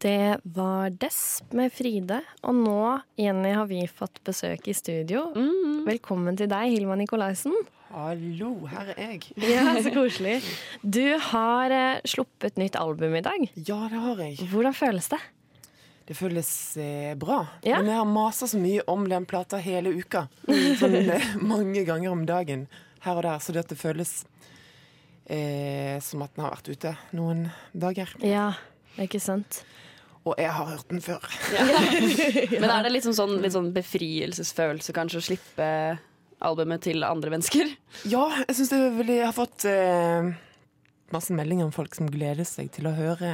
Det 0.00 0.36
var 0.42 0.90
Desp 0.96 1.52
med 1.52 1.68
Fride. 1.76 2.22
Og 2.48 2.54
nå, 2.56 3.00
Jenny, 3.20 3.50
har 3.52 3.66
vi 3.68 3.82
fått 3.84 4.16
besøk 4.24 4.64
i 4.70 4.72
studio. 4.72 5.26
Mm. 5.36 5.82
Velkommen 5.84 6.38
til 6.40 6.48
deg, 6.48 6.70
Hilma 6.72 6.94
Nikolaisen. 6.96 7.52
Hallo, 7.90 8.54
her 8.70 8.94
er 8.94 9.10
jeg. 9.18 9.26
Ja, 9.44 9.74
Så 9.84 9.92
koselig. 9.98 10.38
Du 10.80 11.04
har 11.26 11.74
eh, 11.76 12.00
sluppet 12.08 12.56
nytt 12.56 12.78
album 12.80 13.18
i 13.18 13.20
dag. 13.26 13.44
Ja, 13.58 13.76
det 13.92 14.00
har 14.00 14.22
jeg. 14.24 14.38
Hvordan 14.48 14.76
føles 14.78 15.10
det? 15.12 15.18
Det 16.08 16.16
føles 16.16 16.48
eh, 16.80 17.12
bra. 17.20 17.42
Ja. 17.68 17.82
Men 17.82 17.92
jeg 17.92 18.00
har 18.00 18.08
masa 18.08 18.48
så 18.48 18.62
mye 18.62 18.86
om 18.88 19.04
den 19.10 19.28
plata 19.28 19.60
hele 19.60 19.92
uka. 20.00 20.24
Sånn 20.80 20.96
eh, 20.96 21.28
mange 21.44 21.84
ganger 21.84 22.14
om 22.14 22.24
dagen 22.24 22.64
her 23.04 23.20
og 23.20 23.28
der. 23.28 23.44
Så 23.44 23.52
det, 23.52 23.66
det 23.68 23.76
føles 23.76 24.22
eh, 25.28 26.00
som 26.00 26.24
at 26.24 26.32
den 26.38 26.46
har 26.46 26.56
vært 26.56 26.72
ute 26.72 26.96
noen 27.20 27.50
dager. 27.76 28.16
Ja, 28.24 28.54
ikke 28.96 29.20
sant? 29.20 29.60
Og 30.28 30.34
jeg 30.36 30.50
har 30.52 30.66
hørt 30.68 30.90
den 30.90 31.00
før. 31.00 31.22
Men 32.60 32.68
er 32.70 32.84
det 32.84 32.92
litt 32.92 33.06
sånn, 33.08 33.38
litt 33.40 33.54
sånn 33.54 33.70
befrielsesfølelse 33.76 34.92
kanskje 34.96 35.20
å 35.22 35.26
slippe 35.30 35.68
albumet 36.44 36.84
til 36.84 37.04
andre 37.06 37.32
mennesker? 37.34 37.70
Ja, 38.12 38.26
jeg 38.44 38.56
syns 38.58 38.70
det 38.72 38.78
er 38.80 38.94
veldig 38.98 39.16
Jeg 39.16 39.26
har 39.30 39.36
fått 39.36 39.64
eh, 39.68 40.30
masse 41.14 41.34
meldinger 41.36 41.66
om 41.68 41.72
folk 41.74 41.96
som 41.96 42.08
gleder 42.12 42.46
seg 42.48 42.68
til 42.76 42.86
å 42.90 42.94
høre 42.96 43.32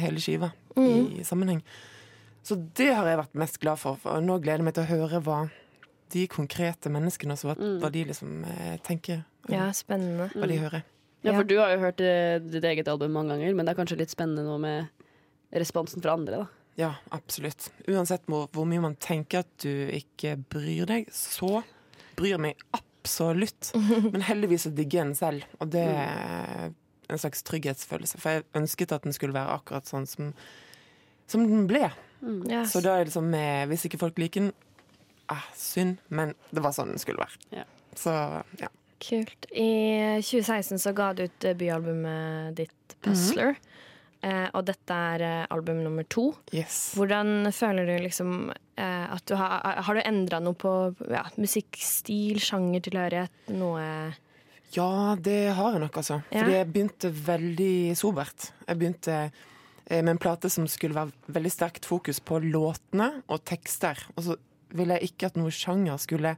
hele 0.00 0.22
skiva 0.22 0.52
i 0.78 1.24
sammenheng. 1.26 1.58
Så 2.46 2.54
det 2.78 2.92
har 2.94 3.04
jeg 3.10 3.18
vært 3.18 3.34
mest 3.42 3.58
glad 3.60 3.80
for. 3.82 3.98
for 4.00 4.22
nå 4.24 4.38
gleder 4.40 4.62
jeg 4.62 4.68
meg 4.70 4.76
til 4.78 4.86
å 4.86 4.92
høre 4.92 5.18
hva 5.26 5.40
de 6.14 6.22
konkrete 6.30 6.88
menneskene 6.88 7.34
altså, 7.34 7.50
hva, 7.50 7.56
hva 7.82 7.90
de 7.92 8.04
liksom 8.08 8.46
eh, 8.48 8.76
tenker. 8.86 9.24
Ja, 9.52 9.66
spennende. 9.76 10.30
Hva 10.38 10.48
de 10.48 10.56
hører. 10.62 10.86
Ja, 11.26 11.32
Ja. 11.32 11.34
for 11.34 11.48
du 11.50 11.56
har 11.58 11.72
jo 11.74 11.80
hørt 11.82 12.00
eh, 12.00 12.38
ditt 12.46 12.64
eget 12.64 12.88
album 12.88 13.10
mange 13.18 13.34
ganger, 13.34 13.52
men 13.58 13.66
det 13.66 13.74
er 13.74 13.78
kanskje 13.82 13.98
litt 14.00 14.14
spennende 14.14 14.46
nå 14.46 14.54
med 14.62 14.86
responsen 15.54 16.02
fra 16.04 16.14
andre, 16.18 16.42
da. 16.44 16.46
Ja, 16.78 16.92
absolutt. 17.10 17.70
Uansett 17.90 18.26
hvor, 18.30 18.46
hvor 18.54 18.66
mye 18.68 18.82
man 18.84 18.94
tenker 19.02 19.42
at 19.42 19.50
du 19.64 19.88
ikke 19.94 20.36
bryr 20.50 20.86
deg, 20.86 21.08
så 21.10 21.64
bryr 22.18 22.36
jeg 22.36 22.42
meg 22.44 22.60
absolutt. 22.76 23.72
Men 24.12 24.22
heldigvis 24.28 24.68
så 24.68 24.74
digger 24.74 25.00
jeg 25.00 25.08
den 25.08 25.18
selv, 25.18 25.48
og 25.58 25.72
det 25.74 25.86
er 25.90 26.70
en 27.08 27.18
slags 27.20 27.42
trygghetsfølelse. 27.48 28.20
For 28.22 28.36
jeg 28.38 28.46
ønsket 28.58 28.94
at 28.94 29.08
den 29.08 29.16
skulle 29.16 29.34
være 29.34 29.56
akkurat 29.58 29.90
sånn 29.90 30.06
som, 30.06 30.30
som 31.26 31.46
den 31.48 31.66
ble. 31.70 31.88
Ja, 32.50 32.64
Så 32.66 32.82
da 32.82 32.96
er 32.96 33.04
det 33.04 33.12
liksom 33.12 33.28
Hvis 33.70 33.84
ikke 33.86 34.00
folk 34.00 34.16
liker 34.18 34.48
den, 34.48 34.52
ah, 35.30 35.44
synd, 35.54 36.00
men 36.10 36.34
det 36.50 36.62
var 36.64 36.74
sånn 36.76 36.92
den 36.94 37.02
skulle 37.02 37.22
være. 37.22 37.38
Ja. 37.60 37.66
Så 37.98 38.14
ja. 38.60 38.70
Kult. 38.98 39.46
I 39.54 40.18
2016 40.26 40.80
så 40.82 40.92
ga 40.96 41.12
du 41.14 41.24
ut 41.28 41.36
debutalbumet 41.42 42.56
ditt, 42.58 42.96
'Puzzler'. 43.02 43.54
eh, 43.54 43.76
og 44.26 44.64
dette 44.66 44.94
er 45.14 45.22
eh, 45.22 45.44
album 45.54 45.82
nummer 45.84 46.06
to. 46.10 46.32
Yes. 46.54 46.94
Hvordan 46.98 47.50
føler 47.54 47.86
du 47.86 47.94
liksom 48.02 48.50
eh, 48.50 49.04
at 49.06 49.22
du 49.30 49.36
har 49.38 49.82
Har 49.86 49.94
du 49.94 50.02
endra 50.02 50.40
noe 50.42 50.58
på 50.58 50.72
ja, 51.06 51.22
musikkstil, 51.38 52.40
sjangertilhørighet, 52.42 53.52
noe 53.54 53.84
Ja, 54.74 55.14
det 55.14 55.54
har 55.56 55.76
jeg 55.76 55.84
nok, 55.84 56.00
altså. 56.02 56.20
Ja. 56.32 56.42
Fordi 56.42 56.56
jeg 56.58 56.70
begynte 56.72 57.12
veldig 57.14 57.76
sobert. 57.96 58.50
Jeg 58.66 58.80
begynte 58.80 59.16
eh, 59.22 60.02
med 60.02 60.16
en 60.16 60.22
plate 60.22 60.50
som 60.52 60.66
skulle 60.68 60.98
være 60.98 61.32
veldig 61.38 61.54
sterkt 61.54 61.88
fokus 61.88 62.20
på 62.20 62.42
låtene 62.44 63.12
og 63.28 63.44
tekster. 63.48 64.02
Og 64.16 64.26
så 64.26 64.38
ville 64.76 64.98
jeg 64.98 65.12
ikke 65.12 65.30
at 65.30 65.38
noe 65.40 65.54
sjanger 65.54 65.96
skulle 66.02 66.34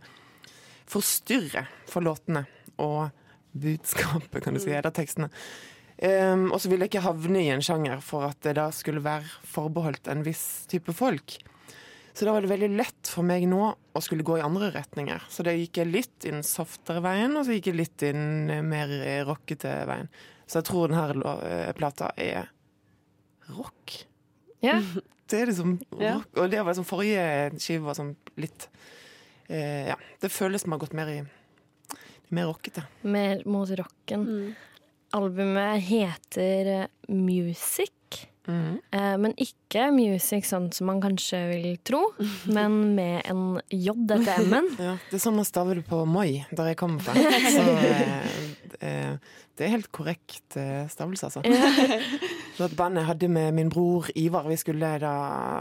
forstyrre 0.91 1.65
for 1.91 2.05
låtene 2.05 2.45
og 2.83 3.11
budskapet, 3.51 4.43
kan 4.45 4.55
du 4.55 4.61
si, 4.63 4.71
eller 4.71 4.95
tekstene. 4.95 5.31
Um, 6.01 6.47
og 6.49 6.63
så 6.63 6.71
ville 6.71 6.87
jeg 6.87 6.95
ikke 6.95 7.05
havne 7.05 7.43
i 7.43 7.51
en 7.53 7.61
sjanger 7.65 8.01
for 8.01 8.25
at 8.31 8.39
det 8.47 8.55
da 8.57 8.71
skulle 8.73 9.03
være 9.05 9.29
forbeholdt 9.53 10.09
en 10.09 10.23
viss 10.25 10.65
type 10.71 10.95
folk. 10.97 11.37
Så 12.13 12.25
da 12.25 12.33
var 12.33 12.43
det 12.45 12.51
veldig 12.51 12.71
lett 12.73 13.09
for 13.09 13.25
meg 13.27 13.45
nå 13.49 13.61
å 13.69 14.01
skulle 14.03 14.25
gå 14.27 14.39
i 14.41 14.45
andre 14.45 14.71
retninger. 14.75 15.23
Så 15.33 15.45
da 15.47 15.55
gikk 15.55 15.79
jeg 15.81 15.91
litt 15.93 16.27
inn 16.29 16.43
softere 16.47 17.03
veien, 17.05 17.37
og 17.37 17.45
så 17.47 17.55
gikk 17.55 17.71
jeg 17.71 17.79
litt 17.79 18.05
inn 18.09 18.51
eh, 18.51 18.65
mer 18.67 18.93
eh, 18.97 19.21
rockete 19.29 19.75
veien. 19.89 20.11
Så 20.51 20.59
jeg 20.59 20.71
tror 20.71 20.91
denne 20.91 21.37
eh, 21.47 21.71
plata 21.79 22.11
er 22.21 22.51
rock. 23.57 24.01
Ja. 24.65 24.81
Det 25.31 25.39
er 25.39 25.47
liksom 25.47 25.77
rock. 25.95 26.27
Og 26.43 26.49
det 26.51 26.59
var 26.59 26.73
liksom 26.73 26.87
forrige 26.89 27.25
skive 27.63 27.85
var 27.85 27.95
sånn 27.95 28.17
litt 28.43 28.65
eh, 29.47 29.87
Ja, 29.87 29.95
det 30.19 30.31
føles 30.35 30.65
som 30.65 30.75
har 30.75 30.81
gått 30.83 30.97
mer 30.99 31.13
i 31.13 31.21
mer 32.35 32.49
rockete. 32.51 32.83
Mer 33.07 33.45
mot 33.47 33.71
rocken. 33.79 34.25
Albumet 35.17 35.83
heter 35.89 36.75
eh, 36.75 36.87
Music. 37.09 37.93
Mm. 38.49 38.81
men 39.21 39.35
ikke 39.39 39.91
music 39.95 40.47
sånn 40.49 40.71
som 40.75 40.89
man 40.91 41.01
kanskje 41.03 41.39
vil 41.53 41.75
tro, 41.87 42.01
men 42.57 42.97
med 42.97 43.29
en 43.31 43.61
J 43.71 43.93
etter 44.17 44.41
M-en. 44.47 44.71
Ja, 44.89 44.97
det 45.11 45.19
er 45.19 45.23
sånn 45.23 45.37
man 45.39 45.47
staver 45.47 45.79
det 45.79 45.85
på 45.87 46.01
Moi, 46.09 46.41
der 46.51 46.73
jeg 46.73 46.79
kommer 46.81 47.05
fra. 47.05 47.15
Så 47.55 47.63
eh, 47.63 48.33
eh, 48.81 49.37
det 49.61 49.67
er 49.67 49.75
helt 49.75 49.91
korrekt 49.95 50.57
eh, 50.59 50.89
stavelse, 50.91 51.29
altså. 51.29 51.45
Så 52.57 52.67
et 52.67 52.77
band 52.79 52.99
jeg 52.99 53.09
hadde 53.11 53.31
med 53.33 53.55
min 53.57 53.71
bror 53.73 54.09
Ivar, 54.19 54.49
vi 54.49 54.57
skulle 54.61 54.95
da 55.03 55.15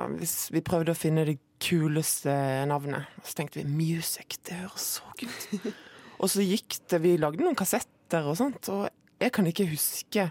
Vi 0.10 0.64
prøvde 0.66 0.96
å 0.96 0.98
finne 0.98 1.28
det 1.28 1.38
kuleste 1.64 2.32
navnet. 2.70 3.12
Så 3.28 3.36
tenkte 3.38 3.60
vi 3.60 3.68
music, 3.68 4.40
det 4.48 4.62
høres 4.64 4.88
så 4.98 5.14
kult 5.20 5.50
ut. 5.54 5.86
Og 6.20 6.32
så 6.32 6.44
gikk 6.44 6.80
det 6.92 7.02
Vi 7.04 7.18
lagde 7.20 7.44
noen 7.44 7.60
kassetter 7.60 8.26
og 8.32 8.40
sånt, 8.40 8.72
og 8.72 8.88
jeg 9.20 9.32
kan 9.36 9.48
ikke 9.50 9.68
huske 9.72 10.30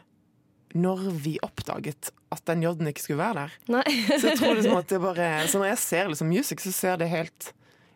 når 0.78 1.06
vi 1.24 1.38
oppdaget 1.42 2.10
at 2.34 2.42
den 2.50 2.60
J-en 2.62 2.90
ikke 2.90 3.00
skulle 3.00 3.22
være 3.22 3.46
der. 3.46 3.52
Nei. 3.72 3.84
Så 4.20 4.28
jeg 4.28 4.38
tror 4.40 4.54
liksom 4.58 4.74
at 4.76 4.90
det 4.92 4.98
bare 5.00 5.28
Så 5.48 5.58
når 5.62 5.70
jeg 5.70 5.78
ser 5.80 6.10
liksom 6.12 6.28
music, 6.28 6.60
så 6.60 6.72
ser 6.76 6.98
det 7.00 7.08
helt 7.08 7.52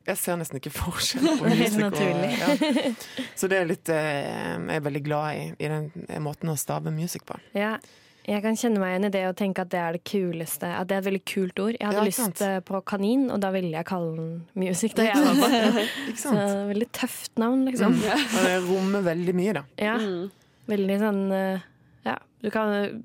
Jeg 0.08 0.16
ser 0.19 0.38
nesten 0.41 0.56
ikke 0.58 0.72
forskjell 0.72 1.26
på 1.38 1.50
music 1.52 1.82
og 1.84 1.98
ja. 2.00 2.94
Så 3.36 3.50
det 3.52 3.58
er 3.60 3.69
litt 3.69 3.92
eh, 3.92 4.56
Jeg 4.56 4.78
er 4.81 4.86
veldig 4.88 5.02
glad 5.04 5.36
i, 5.36 5.44
i 5.60 5.69
den 5.69 5.91
eh, 6.08 6.19
måten 6.25 6.48
å 6.48 6.56
stave 6.56 6.91
music 6.97 7.26
på. 7.28 7.36
Ja. 7.58 7.75
Jeg 8.22 8.38
kan 8.44 8.54
kjenne 8.56 8.78
meg 8.78 8.92
igjen 8.94 9.08
i 9.08 9.12
det 9.19 9.22
og 9.26 9.36
tenke 9.36 9.64
at 9.66 9.70
det 9.72 9.78
er 9.82 9.97
det 9.98 10.02
kuleste. 10.06 10.69
At 10.78 10.86
det 10.88 10.94
er 10.94 11.00
et 11.02 11.06
veldig 11.08 11.22
kult 11.26 11.58
ord. 11.58 11.75
Jeg 11.75 11.88
hadde 11.88 11.98
Ja, 11.98 12.04
lyst 12.06 12.20
sant? 12.22 12.41
eh, 12.47 12.60
på 12.62 12.78
kanin, 12.86 13.25
og 13.34 13.41
da 13.42 13.48
ville 13.50 13.72
jeg 13.75 13.88
kalle 13.88 14.12
den 14.14 14.28
music. 14.62 14.94
Da 14.94 15.08
jeg 15.08 15.25
var 15.26 15.41
på. 15.42 15.86
Så 16.22 16.34
veldig 16.70 16.88
tøft 16.94 17.32
navn, 17.42 17.64
liksom. 17.66 17.97
Og 17.98 18.38
det 18.47 18.54
rommer 18.69 19.02
veldig 19.08 19.34
mye, 19.41 19.56
da. 19.58 19.64
Ja. 19.82 19.97
Veldig 20.71 20.99
sånn 21.03 21.25
eh, 21.34 21.65
Ja, 22.06 22.19
du 22.43 22.50
kan 22.55 22.71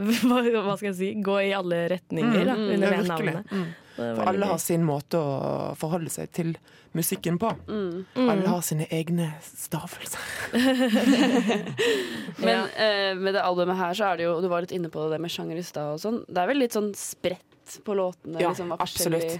hva, 0.00 0.76
skal 0.78 0.90
jeg 0.90 0.96
si? 0.96 1.08
Gå 1.20 1.36
i 1.44 1.52
alle 1.54 1.84
retninger 1.92 2.44
da, 2.48 2.56
under 2.56 2.86
Ja, 2.86 3.00
det 3.02 3.08
navnet. 3.10 3.52
Mm. 3.52 3.70
For 4.00 4.30
alle 4.30 4.46
har 4.48 4.60
sin 4.62 4.84
måte 4.86 5.18
å 5.20 5.32
forholde 5.76 6.08
seg 6.12 6.30
til 6.32 6.54
musikken 6.96 7.36
på. 7.40 7.50
Alle 7.68 8.46
har 8.48 8.62
sine 8.64 8.86
egne 8.88 9.28
stavelser. 9.44 10.22
Men 12.46 12.64
eh, 12.80 13.12
med 13.18 13.36
det 13.36 13.44
albumet 13.44 13.76
her 13.78 13.98
så 13.98 14.08
er 14.08 14.20
det 14.20 14.26
jo 14.26 14.38
Du 14.42 14.48
var 14.50 14.64
litt 14.64 14.72
inne 14.74 14.88
på 14.92 15.04
det 15.12 15.20
med 15.22 15.32
sjanger 15.32 15.60
i 15.60 15.66
stad 15.66 15.98
og 15.98 16.02
sånn. 16.02 16.22
Det 16.26 16.42
er 16.42 16.50
vel 16.50 16.62
litt 16.64 16.76
sånn 16.76 16.90
spredt 16.96 17.78
på 17.84 17.98
låtene? 17.98 18.40
Ja, 18.40 18.54
liksom, 18.54 18.72
absolutt. 18.74 19.36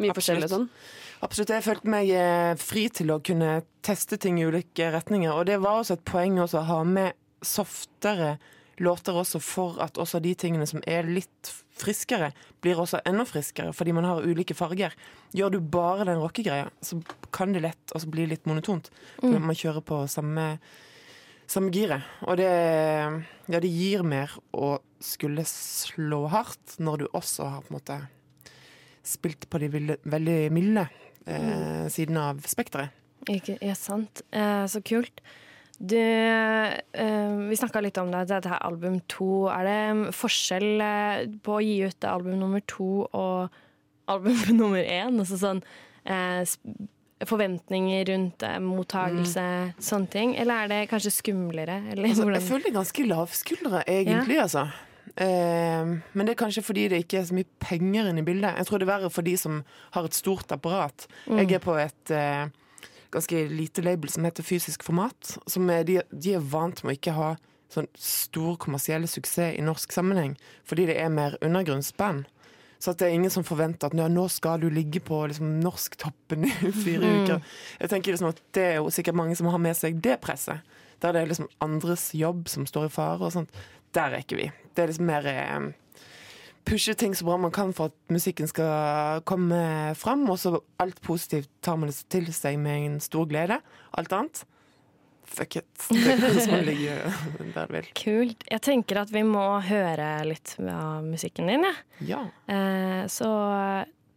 Mye 0.00 0.16
forskjellig 0.16 0.48
sånn. 0.50 0.66
Absolutt. 1.22 1.52
Jeg 1.54 1.64
følte 1.66 1.90
meg 1.92 2.10
eh, 2.10 2.52
fri 2.58 2.88
til 2.90 3.12
å 3.14 3.20
kunne 3.22 3.60
teste 3.86 4.18
ting 4.18 4.40
i 4.40 4.46
ulike 4.46 4.90
retninger. 4.94 5.30
Og 5.30 5.46
det 5.46 5.60
var 5.62 5.80
også 5.80 5.98
et 5.98 6.06
poeng 6.08 6.40
også 6.42 6.62
å 6.62 6.68
ha 6.70 6.80
med 6.86 7.18
softere 7.46 8.36
låter 8.82 9.14
også, 9.14 9.38
for 9.42 9.78
at 9.84 9.98
også 10.00 10.18
de 10.22 10.32
tingene 10.38 10.66
som 10.66 10.82
er 10.88 11.06
litt 11.06 11.50
friskere, 11.78 12.30
blir 12.62 12.80
også 12.80 13.02
enda 13.08 13.24
friskere, 13.28 13.72
fordi 13.76 13.94
man 13.94 14.06
har 14.08 14.24
ulike 14.24 14.56
farger. 14.56 14.94
Gjør 15.36 15.54
du 15.54 15.58
bare 15.72 16.06
den 16.08 16.20
rockegreia, 16.22 16.70
så 16.82 16.98
kan 17.34 17.54
det 17.54 17.62
lett 17.64 17.94
også 17.94 18.10
bli 18.10 18.26
litt 18.30 18.48
monotont. 18.48 18.90
Mm. 19.22 19.38
Man 19.44 19.58
kjører 19.58 19.84
på 19.86 20.00
samme, 20.10 20.46
samme 21.50 21.72
giret. 21.74 22.08
Og 22.26 22.38
det, 22.40 22.50
ja, 22.50 23.62
det 23.62 23.70
gir 23.70 24.02
mer 24.06 24.34
å 24.54 24.76
skulle 25.02 25.46
slå 25.48 26.24
hardt 26.32 26.78
når 26.82 27.04
du 27.04 27.06
også 27.12 27.48
har 27.54 27.62
på 27.62 27.72
en 27.72 27.78
måte 27.78 28.00
spilt 29.02 29.48
på 29.50 29.58
de 29.58 29.70
veldig 29.70 30.40
milde 30.54 30.86
eh, 31.26 31.86
siden 31.92 32.18
av 32.20 32.42
spekteret. 32.48 32.90
Ikke, 33.30 33.56
ja, 33.62 33.74
sant. 33.78 34.24
Eh, 34.34 34.64
så 34.66 34.80
kult. 34.82 35.22
Du, 35.82 35.98
eh, 35.98 37.32
vi 37.48 37.56
snakka 37.58 37.80
litt 37.82 37.98
om 37.98 38.10
det, 38.12 38.26
dette 38.30 38.50
her 38.50 38.62
album 38.62 39.00
to. 39.10 39.48
Er 39.50 39.66
det 39.66 40.14
forskjell 40.14 40.82
eh, 40.82 41.24
på 41.42 41.56
å 41.58 41.62
gi 41.62 41.80
ut 41.86 42.06
album 42.06 42.38
nummer 42.38 42.62
to 42.70 43.08
og 43.10 43.50
album 44.10 44.38
nummer 44.60 44.82
én? 44.82 45.18
Altså 45.22 45.38
sånn 45.40 45.62
eh, 46.06 46.42
Forventninger 47.22 48.06
rundt 48.10 48.42
eh, 48.42 48.56
mottagelse, 48.62 49.42
sånne 49.78 50.10
ting? 50.10 50.32
Eller 50.42 50.64
er 50.64 50.70
det 50.72 50.80
kanskje 50.90 51.12
skumlere? 51.14 51.76
Eller, 51.92 52.08
Altså, 52.10 52.26
jeg 52.30 52.42
føler 52.48 52.64
det 52.66 52.72
er 52.72 52.78
ganske 52.80 53.04
lavskuldre, 53.06 53.82
egentlig, 53.86 54.40
altså. 54.42 54.64
Eh, 55.16 55.84
men 56.14 56.26
det 56.26 56.32
er 56.34 56.40
kanskje 56.44 56.62
fordi 56.64 56.86
det 56.88 57.02
ikke 57.04 57.18
er 57.20 57.26
så 57.28 57.36
mye 57.36 57.48
penger 57.60 58.08
inne 58.10 58.22
i 58.22 58.26
bildet. 58.26 58.56
Jeg 58.56 58.66
tror 58.68 58.78
det 58.80 58.88
er 58.88 58.92
verre 58.94 59.10
for 59.12 59.22
de 59.26 59.36
som 59.36 59.62
har 59.92 60.04
et 60.08 60.16
stort 60.16 60.52
apparat. 60.54 61.06
Mm. 61.28 61.38
Jeg 61.42 61.52
er 61.58 61.64
på 61.64 61.74
et 61.80 62.10
eh, 62.16 62.46
ganske 63.12 63.42
lite 63.52 63.84
label 63.84 64.08
som 64.12 64.24
heter 64.24 64.42
Fysisk 64.46 64.82
format. 64.86 65.34
Som 65.46 65.68
er, 65.70 65.82
de, 65.84 66.00
de 66.12 66.34
er 66.38 66.44
vant 66.52 66.80
med 66.84 66.94
å 66.94 66.98
ikke 66.98 67.16
ha 67.18 67.32
sånn 67.72 67.88
stor 67.96 68.56
kommersiell 68.60 69.06
suksess 69.08 69.54
i 69.56 69.62
norsk 69.64 69.92
sammenheng, 69.94 70.34
fordi 70.68 70.84
det 70.90 70.98
er 71.00 71.08
mer 71.12 71.38
undergrunnsband. 71.40 72.26
Så 72.82 72.92
det 72.98 73.06
er 73.06 73.14
ingen 73.14 73.30
som 73.30 73.44
forventer 73.46 73.86
at 73.88 73.94
nå 73.94 74.24
skal 74.28 74.58
du 74.60 74.66
ligge 74.68 74.98
på 75.06 75.20
liksom, 75.30 75.54
norsktoppen 75.62 76.48
i 76.48 76.50
fire 76.84 77.04
Mm. 77.06 77.22
uker. 77.22 77.44
Jeg 77.80 77.92
tenker 77.92 78.12
liksom 78.12 78.28
at 78.32 78.40
Det 78.52 78.62
er 78.62 78.74
jo 78.80 78.90
sikkert 78.90 79.14
mange 79.16 79.36
som 79.38 79.46
har 79.52 79.58
med 79.62 79.76
seg 79.78 80.00
det 80.02 80.18
presset. 80.20 80.60
Der 81.00 81.12
det 81.12 81.22
er 81.22 81.30
liksom 81.30 81.48
andres 81.64 82.10
jobb 82.14 82.48
som 82.50 82.66
står 82.66 82.86
i 82.86 82.92
fare 82.94 83.22
og 83.24 83.32
sånt. 83.34 83.50
Der 83.92 84.14
er 84.16 84.24
ikke 84.24 84.38
vi. 84.38 84.50
Det 84.72 84.84
er 84.84 84.92
liksom 84.92 85.08
mer 85.10 85.26
eh, 85.28 86.06
pushe 86.64 86.94
ting 86.94 87.16
så 87.16 87.26
bra 87.28 87.36
man 87.36 87.52
kan 87.52 87.74
for 87.76 87.92
at 87.92 88.12
musikken 88.12 88.48
skal 88.48 89.20
komme 89.28 89.94
fram, 89.98 90.24
og 90.30 90.38
så 90.40 90.56
alt 90.80 91.02
positivt 91.04 91.50
tar 91.62 91.76
man 91.76 91.92
det 91.92 92.00
til 92.12 92.32
seg 92.32 92.58
med 92.62 92.86
en 92.86 92.98
stor 93.04 93.28
glede. 93.28 93.60
Alt 93.98 94.16
annet 94.16 94.44
fuck 95.32 95.56
it. 95.56 95.88
Det 95.88 96.46
kan 96.46 96.64
ligge 96.64 96.96
der 97.54 97.66
det 97.66 97.72
vil. 97.72 97.88
Kult. 97.96 98.44
Jeg 98.50 98.62
tenker 98.64 99.02
at 99.02 99.12
vi 99.14 99.24
må 99.26 99.44
høre 99.64 100.10
litt 100.28 100.54
av 100.60 101.04
musikken 101.06 101.50
din, 101.50 101.66
jeg. 101.68 101.82
Ja. 102.12 102.22
Eh, 102.52 103.04
så 103.12 103.30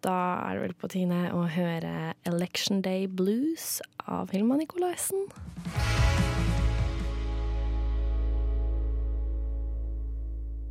da 0.05 0.17
er 0.45 0.57
det 0.57 0.65
vel 0.67 0.77
på 0.77 0.91
tide 0.93 1.21
å 1.33 1.45
høre 1.49 2.13
'Election 2.27 2.83
Day 2.85 3.07
Blues' 3.07 3.79
av 4.05 4.35
Hilma 4.35 4.59
Nikolaisen. 4.59 5.29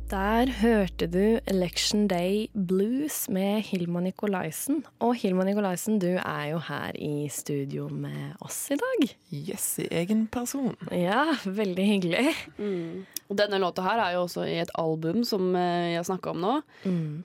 Der 0.09 0.45
hørte 0.61 1.07
du 1.07 1.39
'Election 1.47 2.07
Day 2.07 2.47
Blues' 2.53 3.31
med 3.31 3.61
Hilma 3.61 3.99
Nikolaisen. 3.99 4.85
Og 4.99 5.15
Hilma 5.15 5.43
Nikolaisen, 5.43 5.99
du 5.99 6.19
er 6.21 6.43
jo 6.51 6.57
her 6.57 6.91
i 6.95 7.27
studio 7.27 7.87
med 7.89 8.35
oss 8.39 8.69
i 8.71 8.75
dag. 8.75 9.15
Yes, 9.33 9.79
i 9.79 9.87
egen 9.91 10.27
person. 10.27 10.75
Ja, 10.91 11.33
veldig 11.45 11.85
hyggelig. 11.87 12.35
Mm. 12.57 13.05
Og 13.29 13.37
denne 13.37 13.57
låta 13.57 13.81
her 13.81 13.99
er 13.99 14.13
jo 14.13 14.21
også 14.27 14.45
i 14.45 14.59
et 14.61 14.69
album 14.77 15.23
som 15.23 15.55
eh, 15.55 15.95
jeg 15.95 16.05
snakka 16.05 16.29
om 16.29 16.37
nå. 16.37 16.61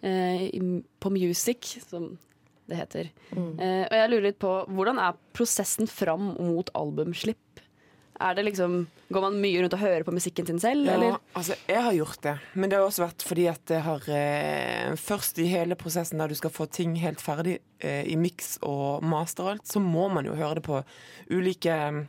Eh, 0.03 0.49
på 1.01 1.11
Music, 1.11 1.77
som 1.87 2.17
det 2.67 2.77
heter. 2.81 3.11
Eh, 3.37 3.85
og 3.91 3.97
jeg 3.99 4.11
lurer 4.11 4.29
litt 4.31 4.39
på 4.41 4.55
hvordan 4.73 4.99
er 4.99 5.21
prosessen 5.37 5.87
fram 5.87 6.33
mot 6.39 6.71
albumslipp? 6.75 7.61
Er 8.21 8.35
det 8.37 8.45
liksom, 8.51 8.83
Går 9.09 9.25
man 9.25 9.39
mye 9.41 9.63
rundt 9.63 9.75
og 9.75 9.81
hører 9.81 10.05
på 10.05 10.13
musikken 10.13 10.47
sin 10.47 10.61
selv, 10.61 10.85
Ja, 10.87 10.95
eller? 10.99 11.19
altså, 11.35 11.57
jeg 11.67 11.83
har 11.87 11.95
gjort 11.97 12.21
det, 12.27 12.35
men 12.55 12.71
det 12.71 12.79
har 12.79 12.85
også 12.85 13.07
vært 13.07 13.25
fordi 13.27 13.47
at 13.51 13.63
det 13.71 13.81
har 13.87 14.07
eh, 14.13 14.93
Først 15.01 15.41
i 15.41 15.49
hele 15.51 15.79
prosessen 15.81 16.21
der 16.21 16.29
du 16.29 16.37
skal 16.39 16.53
få 16.53 16.69
ting 16.69 16.95
helt 17.01 17.23
ferdig 17.25 17.59
eh, 17.81 18.05
i 18.05 18.17
miks 18.21 18.59
og 18.63 19.03
master 19.03 19.47
og 19.47 19.53
alt, 19.57 19.67
så 19.73 19.83
må 19.83 20.09
man 20.13 20.29
jo 20.29 20.37
høre 20.39 20.61
det 20.61 20.67
på 20.69 20.83
ulike 21.33 21.75
eh, 21.75 22.03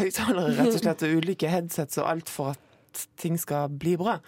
høyttalere, 0.00 0.56
rett 0.56 0.74
og 0.74 0.82
slett, 0.82 1.04
og 1.06 1.20
ulike 1.22 1.52
headsets 1.52 2.00
og 2.02 2.10
alt 2.10 2.32
for 2.32 2.56
at 2.56 3.06
ting 3.20 3.36
skal 3.40 3.68
bli 3.72 3.96
bra. 4.00 4.18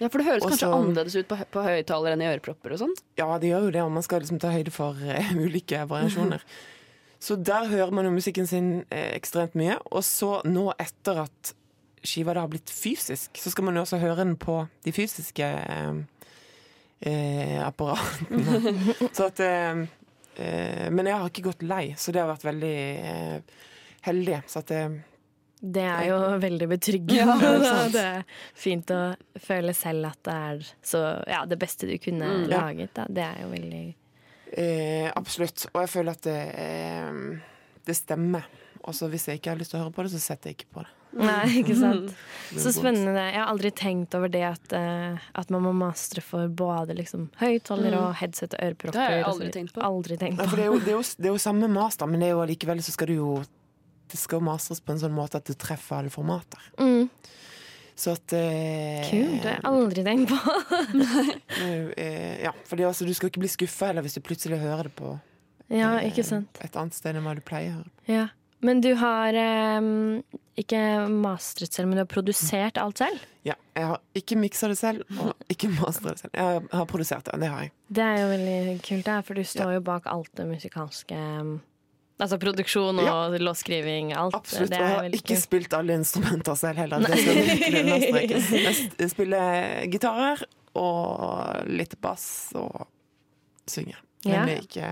Ja, 0.00 0.08
For 0.10 0.18
det 0.20 0.26
høres 0.26 0.42
Også, 0.42 0.56
kanskje 0.56 0.70
annerledes 0.74 1.16
ut 1.16 1.28
på, 1.30 1.36
på 1.54 1.64
høyttaler 1.64 2.16
enn 2.16 2.24
i 2.24 2.28
ørepropper 2.28 2.74
og 2.74 2.80
sånn? 2.82 2.94
Ja, 3.20 3.28
det 3.40 3.52
gjør 3.52 3.68
jo 3.68 3.74
det, 3.76 3.82
og 3.84 3.92
man 3.94 4.04
skal 4.04 4.24
liksom 4.24 4.40
ta 4.42 4.50
høyde 4.52 4.72
for 4.74 4.98
uh, 4.98 5.34
ulike 5.44 5.84
variasjoner. 5.88 6.42
Så 7.24 7.36
der 7.40 7.70
hører 7.70 7.92
man 7.96 8.04
jo 8.04 8.12
musikken 8.12 8.46
sin 8.50 8.66
eh, 8.92 9.14
ekstremt 9.16 9.54
mye. 9.56 9.78
Og 9.96 10.02
så 10.04 10.42
nå 10.44 10.66
etter 10.82 11.22
at 11.24 11.54
skiva 12.04 12.34
da 12.36 12.42
har 12.44 12.50
blitt 12.52 12.68
fysisk, 12.68 13.38
så 13.40 13.48
skal 13.54 13.64
man 13.64 13.78
jo 13.78 13.84
også 13.86 13.96
høre 14.02 14.18
den 14.20 14.34
på 14.36 14.58
de 14.84 14.92
fysiske 14.92 15.46
eh, 15.48 15.94
eh, 17.00 17.60
apparatene. 17.64 18.74
så 19.16 19.30
at 19.30 19.40
eh, 19.40 19.80
eh, 20.36 20.90
Men 20.92 21.08
jeg 21.08 21.16
har 21.22 21.32
ikke 21.32 21.46
gått 21.48 21.64
lei, 21.64 21.94
så 21.96 22.12
det 22.12 22.20
har 22.20 22.28
vært 22.34 22.44
veldig 22.50 22.76
eh, 23.14 23.58
heldig. 24.10 24.42
Så 24.52 24.60
at 24.60 24.72
det 24.74 24.82
Det 25.64 25.80
er 25.88 26.06
jo 26.10 26.18
veldig 26.44 26.68
betryggende. 26.68 27.24
Ja, 27.24 27.38
det, 27.40 27.52
da. 27.64 27.88
det 27.94 28.04
er 28.04 28.24
fint 28.66 28.90
å 28.92 29.00
føle 29.40 29.72
selv 29.72 30.10
at 30.12 30.20
det 30.28 30.34
er 30.52 30.66
så, 30.84 31.00
ja, 31.30 31.44
det 31.48 31.56
beste 31.62 31.88
du 31.88 31.96
kunne 32.04 32.28
Mm. 32.34 32.50
Ja. 32.50 32.58
laget. 32.66 32.92
Da. 33.00 33.06
Det 33.08 33.24
er 33.32 33.40
jo 33.46 33.52
veldig 33.56 33.84
Eh, 34.54 35.08
absolutt. 35.14 35.66
Og 35.72 35.80
jeg 35.82 35.90
føler 35.90 36.14
at 36.14 36.26
det, 36.26 36.40
eh, 36.54 37.78
det 37.86 37.96
stemmer. 37.98 38.46
Også 38.84 39.08
hvis 39.08 39.28
jeg 39.28 39.40
ikke 39.40 39.54
har 39.54 39.58
lyst 39.58 39.72
til 39.72 39.80
å 39.80 39.86
høre 39.86 39.94
på 39.96 40.04
det, 40.04 40.12
så 40.12 40.20
setter 40.20 40.52
jeg 40.52 40.60
ikke 40.60 40.74
på 40.76 40.84
det. 40.84 40.92
Nei, 41.14 41.60
ikke 41.60 41.76
sant. 41.78 42.14
Så 42.50 42.72
spennende. 42.74 43.22
Jeg 43.30 43.38
har 43.38 43.50
aldri 43.52 43.70
tenkt 43.74 44.14
over 44.18 44.30
det 44.32 44.42
at, 44.46 44.72
eh, 44.76 45.26
at 45.34 45.52
man 45.54 45.64
må 45.66 45.72
mastre 45.78 46.22
for 46.24 46.50
både 46.50 46.96
liksom, 46.98 47.28
høyttaler 47.40 47.96
og 48.00 48.16
headset 48.18 48.56
og 48.56 48.64
ørepropper. 48.66 48.96
Det 48.96 49.04
har 49.04 49.16
jeg 49.18 49.28
aldri 49.30 49.50
tenkt 49.54 49.76
på. 49.76 49.84
Aldri 49.86 50.18
tenkt 50.20 50.40
på. 50.40 50.48
for 50.50 50.60
det 50.60 50.66
er, 50.66 50.72
jo, 50.72 50.80
det, 50.80 50.90
er 50.90 50.98
jo, 50.98 51.04
det 51.18 51.30
er 51.30 51.36
jo 51.36 51.44
samme 51.46 51.70
master, 51.70 52.10
men 52.10 52.22
det 52.22 52.30
er 52.30 52.34
jo 52.34 52.42
allikevel 52.44 52.82
så 52.84 52.94
skal 52.94 53.12
du 53.12 53.18
jo 53.18 53.34
Det 54.04 54.18
skal 54.20 54.38
jo 54.38 54.44
mastres 54.46 54.82
på 54.84 54.92
en 54.92 55.00
sånn 55.00 55.14
måte 55.16 55.38
at 55.40 55.48
du 55.48 55.56
treffer 55.58 55.96
alle 55.96 56.12
formater. 56.12 56.60
Mm, 56.78 57.08
Så 57.94 58.14
at 58.16 58.32
eh, 58.34 59.04
kult. 59.06 59.42
Det 59.42 59.50
har 59.50 59.60
jeg 59.60 59.66
aldri 59.70 60.04
tenkt 60.06 60.32
på. 60.32 60.38
eh, 61.96 62.42
Ja, 62.42 62.50
for 62.66 62.80
er 62.80 62.88
altså, 62.90 63.06
du 63.06 63.14
skal 63.14 63.30
ikke 63.30 63.44
bli 63.44 63.52
skuffa 63.52 63.92
heller 63.92 64.02
hvis 64.06 64.18
du 64.18 64.22
plutselig 64.24 64.58
hører 64.62 64.88
det 64.90 64.96
på 64.98 65.12
Ja, 65.70 65.94
eh, 66.00 66.08
ikke 66.10 66.24
sant. 66.26 66.58
et 66.64 66.74
annet 66.76 66.96
sted 66.96 67.14
enn 67.14 67.26
hva 67.26 67.36
du 67.38 67.44
pleier 67.46 67.70
å 67.72 67.82
høre. 67.82 67.92
Ja. 68.10 68.24
Men 68.64 68.80
du 68.80 68.94
har 68.96 69.36
eh, 69.36 69.86
ikke 70.60 70.80
mastret 71.12 71.74
selv, 71.74 71.90
men 71.90 71.98
du 71.98 72.02
har 72.04 72.10
produsert 72.10 72.78
alt 72.80 73.02
selv? 73.02 73.22
Ja, 73.44 73.56
jeg 73.76 73.88
har 73.90 74.00
ikke 74.16 74.38
miksa 74.40 74.70
det 74.72 74.78
selv, 74.80 75.04
og 75.20 75.34
ikke 75.52 75.68
mastra 75.74 76.14
det 76.14 76.22
selv. 76.22 76.32
Jeg 76.32 76.48
har, 76.48 76.66
har 76.72 76.88
produsert 76.88 77.28
det, 77.28 77.38
det 77.42 77.50
har 77.52 77.66
jeg. 77.66 77.72
Det 77.94 78.06
er 78.06 78.20
jo 78.22 78.30
veldig 78.32 78.76
kult, 78.86 79.10
for 79.28 79.38
du 79.38 79.44
står 79.44 79.74
jo 79.76 79.84
bak 79.84 80.08
alt 80.10 80.32
det 80.38 80.46
musikalske 80.48 81.18
um, 81.44 81.58
Altså 82.24 82.38
produksjon 82.40 82.98
og 83.02 83.04
Ja. 83.04 83.16
låtskriving, 83.42 84.14
alt. 84.16 84.34
Absolutt. 84.38 84.70
Det 84.72 84.78
Og 84.80 84.84
jeg 84.86 84.94
har 84.96 85.02
veldig 85.04 85.20
ikke 85.20 85.36
spilt 85.42 85.74
alle 85.76 85.96
instrumenter 86.00 86.56
selv 86.56 86.80
heller. 86.80 87.04
Det 87.04 87.18
skal 87.20 87.40
virkelig 87.50 87.84
understrekes. 87.84 88.50
Jeg 89.04 89.10
spiller 89.12 89.86
gitarer 89.92 90.44
og 90.74 91.68
litt 91.68 91.94
bass 92.00 92.26
og 92.58 92.86
synger. 93.68 94.00
Men 94.24 94.32
Ja. 94.34 94.44
er 94.54 94.62
ikke, 94.64 94.88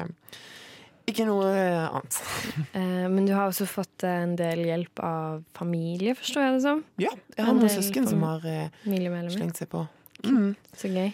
ikke 1.09 1.25
noe 1.27 1.49
annet. 1.89 2.21
Eh, 2.77 3.09
men 3.09 3.25
du 3.27 3.33
har 3.35 3.49
også 3.49 3.67
fått 3.69 4.05
en 4.05 4.37
del 4.37 4.63
hjelp 4.69 5.01
av 5.01 5.43
familie, 5.57 6.15
forstår 6.15 6.45
jeg 6.47 6.53
det 6.59 6.63
som? 6.63 6.85
Ja, 7.01 7.11
jeg 7.37 7.45
har 7.47 7.55
noen 7.57 7.73
søsken 7.73 8.09
som 8.09 8.23
har 8.29 8.45
eh, 8.45 8.69
slengt 8.85 9.57
seg 9.61 9.69
på. 9.73 9.87
Mm. 10.25 10.55
Så 10.77 10.89
gøy. 10.93 11.13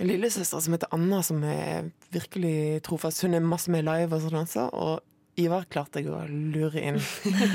En 0.00 0.08
lillesøster 0.08 0.60
som 0.64 0.72
heter 0.74 0.88
Anna, 0.92 1.20
som 1.22 1.42
er 1.44 1.90
virkelig 2.12 2.82
trofast. 2.82 3.22
Hun 3.22 3.34
er 3.36 3.44
masse 3.44 3.70
med 3.70 3.84
live 3.86 4.16
og 4.16 4.24
sånn 4.24 4.40
også. 4.40 4.64
Og 4.72 5.00
Ivar 5.40 5.64
klarte 5.72 6.02
jeg 6.02 6.10
å 6.12 6.18
lure 6.28 6.82
inn. 6.82 6.98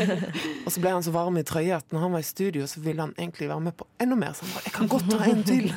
og 0.65 0.71
så 0.73 0.81
ble 0.81 0.95
han 0.95 1.05
så 1.05 1.13
varm 1.13 1.37
i 1.37 1.45
trøya 1.45 1.77
at 1.77 1.93
når 1.93 2.07
han 2.07 2.15
var 2.15 2.23
i 2.23 2.27
studio, 2.27 2.65
så 2.69 2.81
ville 2.81 3.05
han 3.05 3.13
egentlig 3.19 3.51
være 3.51 3.65
med 3.67 3.77
på 3.77 3.85
enda 4.01 4.17
mer. 4.17 4.33
Så 4.33 4.47
han 4.47 4.55
bare 4.55 4.65
'Jeg 4.65 4.73
kan 4.73 4.89
godt 4.93 5.11
ta 5.11 5.19
en 5.27 5.43
til'. 5.45 5.69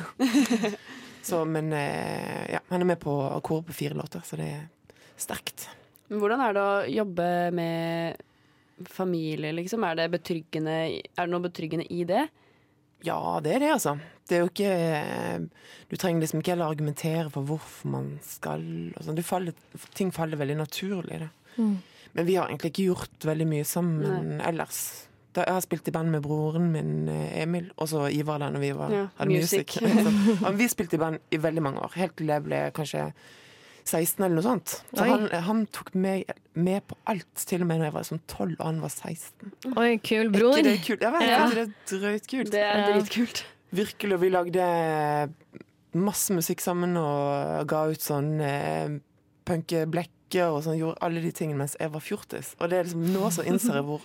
så, 1.29 1.43
men 1.45 1.69
eh, 1.73 2.51
ja, 2.55 2.63
han 2.69 2.81
er 2.81 2.89
med 2.89 2.99
på 2.99 3.13
å 3.13 3.37
kore 3.45 3.67
på 3.69 3.77
fire 3.83 3.93
låter, 3.93 4.25
så 4.25 4.39
det 4.39 4.49
er 4.49 4.65
sterkt. 5.17 5.69
Men 6.09 6.19
hvordan 6.19 6.41
er 6.41 6.53
det 6.57 6.61
å 6.61 6.85
jobbe 6.89 7.27
med 7.53 8.17
familie, 8.89 9.53
liksom? 9.53 9.83
Er 9.85 9.95
det, 9.95 10.09
betryggende, 10.11 10.77
er 11.05 11.21
det 11.21 11.29
noe 11.29 11.45
betryggende 11.45 11.85
i 11.93 12.01
det? 12.09 12.25
Ja, 13.05 13.39
det 13.43 13.55
er 13.55 13.63
det, 13.63 13.69
altså. 13.75 13.95
Det 14.29 14.37
er 14.37 14.43
jo 14.43 14.49
ikke 14.51 15.49
Du 15.89 15.95
trenger 15.99 16.21
liksom 16.21 16.39
ikke 16.39 16.53
heller 16.53 16.69
argumentere 16.71 17.29
for 17.33 17.45
hvorfor 17.45 17.89
man 17.93 18.11
skal 18.23 18.63
og 18.95 19.05
sånn. 19.05 19.21
Faller, 19.25 19.53
Ting 19.97 20.11
faller 20.15 20.39
veldig 20.39 20.57
naturlig. 20.61 21.21
Det. 21.23 21.29
Mm. 21.57 21.79
Men 22.13 22.25
vi 22.27 22.35
har 22.35 22.47
egentlig 22.49 22.71
ikke 22.73 22.87
gjort 22.89 23.25
veldig 23.29 23.47
mye 23.47 23.63
sammen 23.67 24.41
ellers. 24.41 24.81
Da, 25.31 25.45
jeg 25.47 25.53
har 25.55 25.61
spilt 25.63 25.87
i 25.87 25.91
band 25.95 26.11
med 26.11 26.23
broren 26.25 26.65
min, 26.73 27.07
eh, 27.07 27.37
Emil, 27.45 27.69
og 27.79 27.87
så 27.87 28.09
Ivar 28.11 28.41
da 28.43 28.49
når 28.51 28.59
vi 28.59 28.71
var, 28.75 28.91
Ja, 28.91 29.05
hadde 29.15 29.31
music. 29.31 29.77
music. 29.79 30.41
Vi 30.59 30.67
spilte 30.67 30.97
i 30.97 30.99
band 30.99 31.19
i 31.31 31.37
veldig 31.39 31.61
mange 31.63 31.79
år, 31.85 31.93
helt 31.95 32.17
til 32.19 32.27
jeg 32.27 32.43
ble 32.43 32.59
kanskje 32.75 33.05
16 33.85 34.25
eller 34.25 34.35
noe 34.35 34.43
sånt. 34.43 34.73
Så 34.93 35.05
han, 35.07 35.23
han 35.47 35.61
tok 35.71 35.93
meg 35.95 36.27
med 36.53 36.83
på 36.85 36.97
alt, 37.09 37.31
til 37.47 37.63
og 37.63 37.67
med 37.71 37.79
når 37.79 37.87
jeg 37.87 37.95
var 37.95 38.03
sånn 38.09 38.21
12 38.27 38.51
og 38.59 38.65
han 38.67 38.81
var 38.83 38.91
16. 38.91 39.53
Oi, 39.71 39.97
kul 40.03 40.25
Er 40.27 40.29
bror. 40.35 40.57
ikke 40.59 40.67
det 40.67 40.75
kult? 40.85 41.01
Jeg 41.07 41.15
vet, 41.15 41.23
Ja. 41.29 41.39
ikke 41.47 41.55
det 41.55 41.63
er 41.63 41.95
drøytkult. 41.95 42.51
Det 42.51 42.61
er 42.67 42.83
dritkult. 42.91 43.45
Virkelig, 43.71 44.13
og 44.13 44.21
vi 44.21 44.29
lagde 44.35 44.67
masse 45.95 46.35
musikk 46.35 46.59
sammen 46.63 46.95
og 46.99 47.65
ga 47.71 47.85
ut 47.91 48.03
sånn 48.03 48.33
eh, 48.43 48.99
punkeblekker 50.31 50.55
og 50.55 50.63
sånn, 50.63 50.79
gjorde 50.79 51.01
alle 51.01 51.21
de 51.21 51.31
tingene 51.31 51.59
mens 51.59 51.77
jeg 51.79 51.91
var 51.91 52.01
fjortis. 52.01 52.55
Og 52.59 52.69
det 52.69 52.79
er 52.79 52.87
liksom 52.87 53.13
nå 53.13 53.31
så 53.31 53.43
innser 53.43 53.79
jeg 53.79 53.87
hvor 53.87 54.01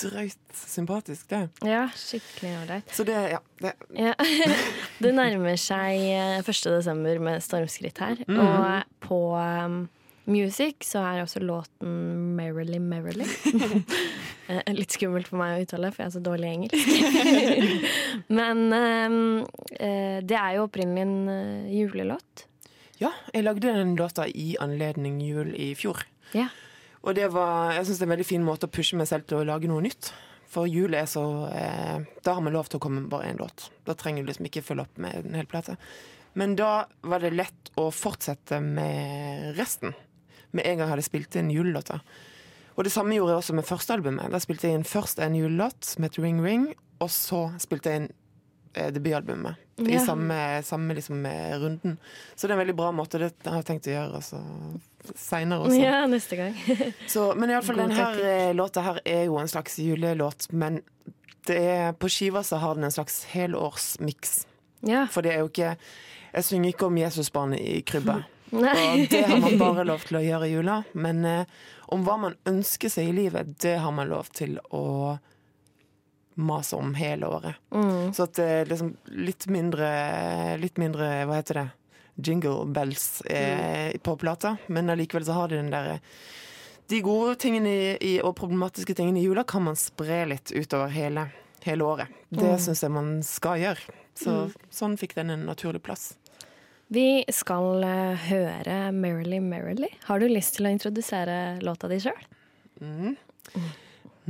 drøyt 0.00 0.54
sympatisk 0.54 1.28
det 1.28 1.36
er. 1.36 1.48
Ja, 1.66 1.84
skikkelig 1.94 2.52
ålreit. 2.62 2.90
Så 2.94 3.04
det, 3.04 3.16
ja. 3.34 3.40
Det, 3.60 3.74
Ja. 3.94 4.14
Det 5.00 5.14
nærmer 5.14 5.56
seg 5.56 5.96
eh, 6.12 6.40
1. 6.40 6.44
desember 6.46 7.18
med 7.18 7.40
stormskritt 7.42 7.98
her. 7.98 8.18
Mm. 8.28 8.38
Og 8.40 8.84
på 9.00 9.18
um, 9.36 9.88
Music 10.30 10.84
så 10.84 11.00
er 11.00 11.22
også 11.22 11.40
låten 11.40 12.36
'Merrily 12.36 12.78
Merrily'. 12.78 13.28
Eh, 14.48 14.72
Litt 14.78 14.92
skummelt 14.92 15.28
for 15.28 15.40
meg 15.40 15.56
å 15.56 15.64
uttale, 15.64 15.90
for 15.92 16.04
jeg 16.04 16.10
er 16.10 16.14
så 16.16 16.22
dårlig 16.24 16.46
i 16.46 16.54
engelsk. 16.58 16.86
Men 18.38 18.62
um, 18.72 19.46
eh, 19.72 20.20
det 20.20 20.36
er 20.36 20.56
jo 20.58 20.68
opprinnelig 20.68 21.02
en 21.02 21.28
eh, 21.28 21.72
julelåt. 21.80 22.46
Ja, 23.00 23.12
jeg 23.32 23.46
lagde 23.46 23.72
den 23.72 23.94
låta 23.96 24.26
i 24.28 24.54
anledning 24.60 25.20
jul 25.24 25.54
i 25.56 25.72
fjor. 25.78 26.02
Ja. 26.36 26.50
Og 27.00 27.16
det 27.16 27.30
var, 27.32 27.72
jeg 27.72 27.86
syns 27.88 28.00
det 28.00 28.04
er 28.04 28.10
en 28.10 28.16
veldig 28.16 28.28
fin 28.28 28.44
måte 28.44 28.68
å 28.68 28.72
pushe 28.72 28.98
meg 29.00 29.08
selv 29.08 29.24
til 29.28 29.40
å 29.40 29.46
lage 29.48 29.70
noe 29.70 29.84
nytt. 29.84 30.12
For 30.50 30.66
jul 30.66 30.96
er 30.98 31.06
så 31.06 31.22
eh, 31.54 32.02
Da 32.26 32.34
har 32.34 32.42
vi 32.42 32.50
lov 32.50 32.66
til 32.68 32.80
å 32.80 32.82
komme 32.82 33.04
med 33.04 33.12
bare 33.12 33.30
én 33.30 33.38
låt. 33.38 33.70
Da 33.86 33.94
trenger 33.96 34.24
du 34.24 34.32
liksom 34.32 34.48
ikke 34.50 34.64
følge 34.66 34.84
opp 34.84 35.00
med 35.00 35.16
en 35.22 35.38
hel 35.38 35.48
plate. 35.48 35.78
Men 36.38 36.56
da 36.58 36.86
var 37.06 37.22
det 37.22 37.32
lett 37.34 37.70
å 37.80 37.88
fortsette 37.94 38.60
med 38.62 39.54
resten. 39.58 39.94
Med 40.50 40.66
en 40.66 40.76
gang 40.76 40.88
jeg 40.88 40.94
hadde 40.96 41.06
spilt 41.06 41.38
inn 41.38 41.52
julelåter. 41.54 42.02
Og 42.76 42.86
det 42.86 42.92
samme 42.94 43.16
gjorde 43.16 43.34
jeg 43.34 43.42
også 43.44 43.56
med 43.58 43.68
første 43.68 43.96
albumet. 43.96 44.30
Da 44.32 44.40
spilte 44.42 44.68
jeg 44.68 44.80
inn 44.80 44.86
først 44.88 45.22
en 45.22 45.38
julelåt 45.38 45.86
som 45.86 46.06
het 46.06 46.18
Ring 46.20 46.42
Ring, 46.44 46.70
og 47.00 47.10
så 47.14 47.46
spilte 47.62 47.92
jeg 47.92 48.02
inn 48.02 48.10
eh, 48.74 48.90
debutalbumet. 48.94 49.58
I 49.88 49.94
Ja. 49.94 50.04
samme, 50.04 50.62
samme 50.66 50.94
liksom, 50.94 51.24
eh, 51.26 51.54
runden. 51.58 51.96
Så 52.34 52.46
det 52.46 52.52
er 52.54 52.58
en 52.58 52.66
veldig 52.66 52.76
bra 52.76 52.90
måte. 52.92 53.18
Det 53.18 53.32
har 53.46 53.62
jeg 53.62 53.66
tenkt 53.70 53.86
å 53.88 53.94
gjøre 53.94 54.14
altså, 54.20 54.40
seinere 55.14 55.66
også. 55.66 55.80
Ja, 55.80 56.06
neste 56.06 56.36
gang. 56.36 56.54
Så, 57.08 57.34
men 57.36 57.50
iallfall 57.50 57.76
denne 57.80 58.08
eh, 58.20 58.52
låta 58.54 58.82
her 58.84 59.00
er 59.04 59.24
jo 59.30 59.38
en 59.40 59.48
slags 59.48 59.78
julelåt, 59.78 60.50
men 60.52 60.82
det 61.48 61.56
er, 61.56 61.92
på 61.96 62.08
skiva 62.12 62.42
så 62.44 62.58
har 62.60 62.74
den 62.76 62.84
en 62.84 62.92
slags 62.94 63.22
helårsmiks. 63.32 64.46
Ja. 64.86 65.06
For 65.10 65.22
det 65.24 65.32
er 65.34 65.42
jo 65.44 65.48
ikke 65.50 65.76
Jeg 66.32 66.44
synger 66.46 66.70
ikke 66.70 66.86
om 66.86 66.96
Jesusbarnet 67.00 67.58
i 67.60 67.80
krybba. 67.82 68.20
Og 68.52 68.62
det 69.10 69.24
har 69.26 69.38
man 69.42 69.58
bare 69.58 69.84
lov 69.84 70.04
til 70.06 70.16
å 70.20 70.22
gjøre 70.22 70.46
i 70.46 70.52
jula. 70.52 70.76
Men 70.94 71.24
eh, 71.26 71.44
om 71.90 72.04
hva 72.06 72.16
man 72.22 72.36
ønsker 72.46 72.90
seg 72.92 73.08
i 73.10 73.16
livet, 73.16 73.56
det 73.62 73.78
har 73.82 73.90
man 73.94 74.08
lov 74.10 74.30
til 74.34 74.58
å 74.70 75.18
mase 76.40 76.76
om 76.76 76.94
hele 76.98 77.28
året. 77.28 77.58
Mm. 77.74 78.12
Så 78.16 78.24
at 78.26 78.38
er 78.42 78.68
liksom 78.70 78.94
litt 79.12 79.46
mindre 79.52 79.90
Litt 80.60 80.80
mindre, 80.80 81.08
hva 81.28 81.36
heter 81.40 81.60
det, 81.60 81.66
jingle 82.26 82.66
bells 82.74 83.20
eh, 83.30 83.92
på 84.02 84.16
plata. 84.20 84.56
Men 84.68 84.90
allikevel 84.92 85.24
så 85.28 85.36
har 85.36 85.48
de 85.52 85.60
den 85.60 85.70
derre 85.72 86.00
De 86.90 86.98
gode 87.06 87.36
tingene 87.38 87.96
i, 88.02 88.16
og 88.20 88.34
problematiske 88.36 88.96
tingene 88.98 89.20
i 89.20 89.26
jula 89.28 89.44
kan 89.46 89.62
man 89.62 89.76
spre 89.78 90.24
litt 90.26 90.50
utover 90.50 90.90
hele, 90.90 91.28
hele 91.62 91.84
året. 91.86 92.08
Det 92.30 92.42
Mm. 92.42 92.58
syns 92.58 92.82
jeg 92.82 92.90
man 92.90 93.22
skal 93.22 93.60
gjøre. 93.62 93.94
Så, 94.18 94.50
Sånn 94.74 94.96
fikk 94.98 95.14
den 95.14 95.30
en 95.30 95.46
naturlig 95.46 95.82
plass. 95.82 96.16
Vi 96.90 97.22
skal 97.30 97.84
eh, 97.84 98.16
høre 98.26 98.90
'Merrily 98.90 99.38
Merrily'. 99.38 99.94
Har 100.08 100.18
du 100.18 100.26
lyst 100.26 100.56
til 100.56 100.66
å 100.66 100.72
introdusere 100.74 101.60
låta 101.62 101.88
di 101.88 102.00
sjøl? 102.02 102.18
Mm. 102.82 103.16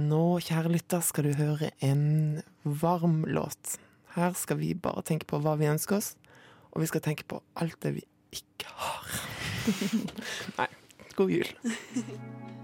Nå, 0.01 0.39
kjære 0.41 0.71
lytter, 0.73 1.03
skal 1.05 1.27
du 1.27 1.35
høre 1.37 1.73
en 1.85 2.41
varm 2.65 3.25
låt. 3.29 3.77
Her 4.15 4.33
skal 4.39 4.61
vi 4.61 4.73
bare 4.75 5.03
tenke 5.07 5.29
på 5.29 5.41
hva 5.43 5.57
vi 5.61 5.69
ønsker 5.69 5.99
oss, 5.99 6.15
og 6.73 6.85
vi 6.85 6.89
skal 6.89 7.05
tenke 7.05 7.27
på 7.29 7.43
alt 7.61 7.77
det 7.85 7.97
vi 7.99 8.07
ikke 8.33 8.71
har. 8.81 9.19
Nei, 10.61 10.71
god 11.19 11.37
jul. 11.37 11.53